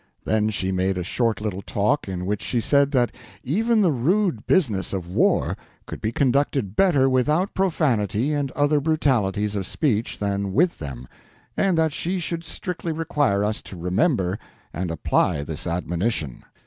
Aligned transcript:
Then 0.25 0.49
she 0.49 0.71
made 0.71 0.97
a 0.97 1.03
short 1.03 1.41
little 1.41 1.61
talk 1.61 2.07
in 2.09 2.25
which 2.25 2.41
she 2.41 2.59
said 2.59 2.89
that 2.93 3.13
even 3.43 3.83
the 3.83 3.91
rude 3.91 4.47
business 4.47 4.93
of 4.93 5.07
war 5.11 5.55
could 5.85 6.01
be 6.01 6.11
conducted 6.11 6.75
better 6.75 7.07
without 7.07 7.53
profanity 7.53 8.33
and 8.33 8.49
other 8.53 8.79
brutalities 8.79 9.55
of 9.55 9.67
speech 9.67 10.17
than 10.17 10.53
with 10.53 10.79
them, 10.79 11.07
and 11.55 11.77
that 11.77 11.93
she 11.93 12.17
should 12.19 12.43
strictly 12.43 12.91
require 12.91 13.43
us 13.45 13.61
to 13.61 13.77
remember 13.77 14.39
and 14.73 14.89
apply 14.89 15.43
this 15.43 15.67
admonition. 15.67 16.45